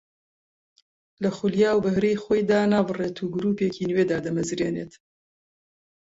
[1.23, 4.93] لە خولیا و بەهرەی خۆی دانابڕێت و گرووپێکی نوێ دادەمەژرێنێت